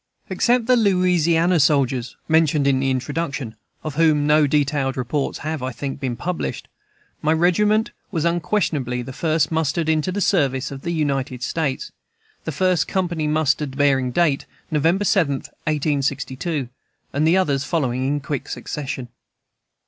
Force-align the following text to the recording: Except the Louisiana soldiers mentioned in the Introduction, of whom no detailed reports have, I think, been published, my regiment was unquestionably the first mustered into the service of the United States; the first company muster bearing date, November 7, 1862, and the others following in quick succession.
Except 0.31 0.65
the 0.65 0.75
Louisiana 0.75 1.59
soldiers 1.59 2.17
mentioned 2.27 2.65
in 2.65 2.79
the 2.79 2.89
Introduction, 2.89 3.55
of 3.83 3.93
whom 3.97 4.25
no 4.25 4.47
detailed 4.47 4.97
reports 4.97 5.37
have, 5.45 5.61
I 5.61 5.71
think, 5.71 5.99
been 5.99 6.15
published, 6.15 6.67
my 7.21 7.31
regiment 7.33 7.91
was 8.09 8.25
unquestionably 8.25 9.03
the 9.03 9.13
first 9.13 9.51
mustered 9.51 9.87
into 9.87 10.11
the 10.11 10.19
service 10.19 10.71
of 10.71 10.81
the 10.81 10.89
United 10.89 11.43
States; 11.43 11.91
the 12.45 12.51
first 12.51 12.87
company 12.87 13.27
muster 13.27 13.67
bearing 13.67 14.09
date, 14.09 14.47
November 14.71 15.05
7, 15.05 15.33
1862, 15.33 16.69
and 17.13 17.27
the 17.27 17.37
others 17.37 17.63
following 17.63 18.07
in 18.07 18.21
quick 18.21 18.49
succession. 18.49 19.07